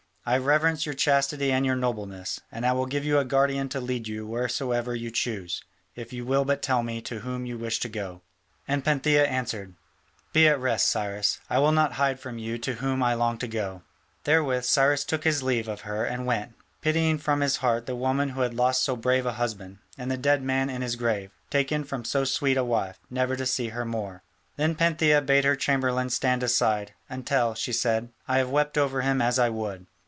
[0.23, 3.81] I reverence your chastity and your nobleness, and I will give you a guardian to
[3.81, 5.63] lead you withersoever you choose,
[5.95, 8.21] if you will but tell me to whom you wish to go."
[8.67, 9.73] And Pantheia answered:
[10.31, 13.47] "Be at rest, Cyrus, I will not hide from you to whom I long to
[13.47, 13.81] go."
[14.25, 18.29] Therewith Cyrus took his leave of her and went, pitying from his heart the woman
[18.29, 21.83] who had lost so brave a husband, and the dead man in his grave, taken
[21.83, 24.21] from so sweet a wife, never to see her more.
[24.55, 29.19] Then Pantheia bade her chamberlains stand aside "until," she said, "I have wept over him
[29.19, 29.87] as I would."